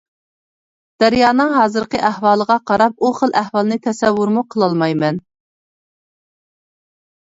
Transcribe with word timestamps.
دەريانىڭ 1.03 1.53
ھازىرقى 1.57 2.01
ئەھۋالىغا 2.09 2.57
قاراپ 2.73 2.97
ئۇ 3.09 3.13
خىل 3.21 3.37
ئەھۋالنى 3.45 3.81
تەسەۋۋۇرمۇ 3.87 4.47
قىلالمايمەن. 4.59 5.25